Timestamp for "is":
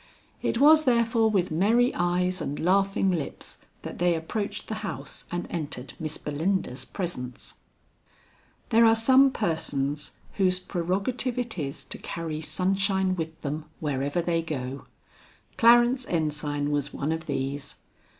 11.59-11.83